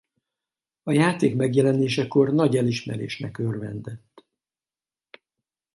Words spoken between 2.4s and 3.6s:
elismerésnek